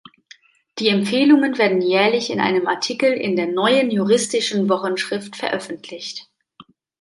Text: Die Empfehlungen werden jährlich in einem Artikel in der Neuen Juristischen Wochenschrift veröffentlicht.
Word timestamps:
Die 0.79 0.87
Empfehlungen 0.87 1.59
werden 1.59 1.79
jährlich 1.79 2.31
in 2.31 2.39
einem 2.39 2.65
Artikel 2.65 3.13
in 3.13 3.35
der 3.35 3.45
Neuen 3.45 3.91
Juristischen 3.91 4.67
Wochenschrift 4.67 5.35
veröffentlicht. 5.35 6.27